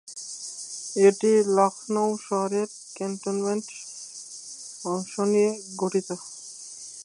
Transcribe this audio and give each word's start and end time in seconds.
এটি 1.07 1.31
লখনউ 1.57 2.07
শহরের 2.25 2.67
ক্যান্টনমেন্ট 2.95 3.65
অংশ 4.85 5.13
নিয়ে 5.31 5.51
গঠিত। 5.77 6.09